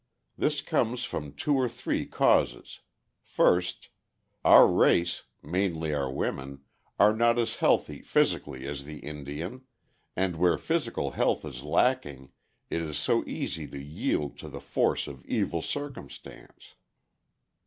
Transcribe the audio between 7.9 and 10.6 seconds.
physically as the Indian, and where